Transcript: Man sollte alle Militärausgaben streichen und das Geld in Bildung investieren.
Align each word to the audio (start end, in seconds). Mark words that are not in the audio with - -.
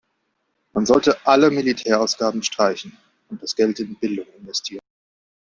Man 0.73 0.87
sollte 0.87 1.27
alle 1.27 1.51
Militärausgaben 1.51 2.41
streichen 2.41 2.97
und 3.29 3.43
das 3.43 3.55
Geld 3.55 3.79
in 3.81 3.93
Bildung 3.97 4.25
investieren. 4.39 4.81